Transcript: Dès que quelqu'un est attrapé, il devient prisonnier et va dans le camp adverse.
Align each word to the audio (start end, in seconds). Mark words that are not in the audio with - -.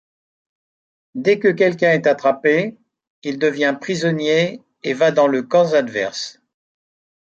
Dès 1.13 1.37
que 1.37 1.49
quelqu'un 1.49 1.91
est 1.91 2.07
attrapé, 2.07 2.75
il 3.21 3.37
devient 3.37 3.77
prisonnier 3.79 4.59
et 4.81 4.95
va 4.95 5.11
dans 5.11 5.27
le 5.27 5.43
camp 5.43 5.73
adverse. 5.75 6.41